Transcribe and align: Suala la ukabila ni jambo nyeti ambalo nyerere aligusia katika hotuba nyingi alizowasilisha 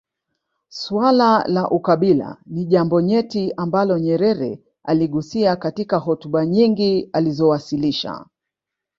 Suala 0.69 1.43
la 1.49 1.69
ukabila 1.71 2.37
ni 2.45 2.65
jambo 2.65 3.01
nyeti 3.01 3.53
ambalo 3.57 3.99
nyerere 3.99 4.59
aligusia 4.83 5.55
katika 5.55 5.97
hotuba 5.97 6.45
nyingi 6.45 7.09
alizowasilisha 7.13 8.25